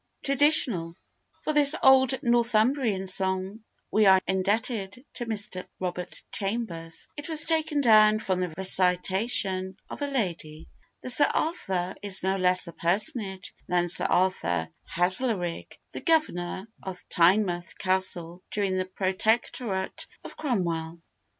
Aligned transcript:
(TRADITIONAL.) 0.23 0.95
[FOR 1.43 1.53
this 1.53 1.75
old 1.83 2.17
Northumbrian 2.23 3.05
song 3.05 3.59
we 3.91 4.07
are 4.07 4.19
indebted 4.27 5.05
to 5.13 5.27
Mr. 5.27 5.67
Robert 5.79 6.23
Chambers. 6.31 7.07
It 7.15 7.29
was 7.29 7.45
taken 7.45 7.81
down 7.81 8.17
from 8.17 8.39
the 8.39 8.49
recitation 8.57 9.77
of 9.91 10.01
a 10.01 10.07
lady. 10.07 10.67
The 11.01 11.11
'Sir 11.11 11.29
Arthur' 11.31 11.93
is 12.01 12.23
no 12.23 12.35
less 12.37 12.65
a 12.65 12.73
personage 12.73 13.53
than 13.67 13.89
Sir 13.89 14.05
Arthur 14.05 14.69
Haslerigg, 14.85 15.77
the 15.91 16.01
Governor 16.01 16.67
of 16.81 17.07
Tynemouth 17.09 17.77
Castle 17.77 18.41
during 18.49 18.77
the 18.77 18.85
Protectorate 18.85 20.07
of 20.23 20.35
Cromwell. 20.35 20.99